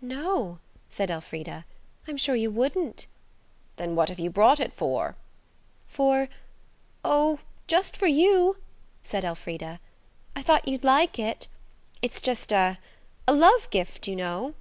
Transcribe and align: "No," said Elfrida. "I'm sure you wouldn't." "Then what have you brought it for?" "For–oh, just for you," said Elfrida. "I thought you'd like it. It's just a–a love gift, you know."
"No," 0.00 0.58
said 0.88 1.10
Elfrida. 1.10 1.66
"I'm 2.08 2.16
sure 2.16 2.34
you 2.34 2.50
wouldn't." 2.50 3.06
"Then 3.76 3.94
what 3.94 4.08
have 4.08 4.18
you 4.18 4.30
brought 4.30 4.58
it 4.58 4.72
for?" 4.72 5.16
"For–oh, 5.86 7.40
just 7.66 7.94
for 7.94 8.06
you," 8.06 8.56
said 9.02 9.22
Elfrida. 9.22 9.78
"I 10.34 10.40
thought 10.40 10.66
you'd 10.66 10.82
like 10.82 11.18
it. 11.18 11.46
It's 12.00 12.22
just 12.22 12.52
a–a 12.52 12.78
love 13.34 13.68
gift, 13.68 14.08
you 14.08 14.16
know." 14.16 14.54